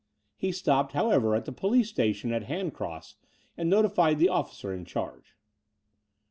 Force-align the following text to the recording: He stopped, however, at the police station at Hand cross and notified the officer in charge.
He 0.35 0.51
stopped, 0.51 0.93
however, 0.93 1.35
at 1.35 1.45
the 1.45 1.51
police 1.51 1.87
station 1.89 2.33
at 2.33 2.45
Hand 2.45 2.73
cross 2.73 3.17
and 3.55 3.69
notified 3.69 4.17
the 4.17 4.29
officer 4.29 4.73
in 4.73 4.83
charge. 4.83 5.35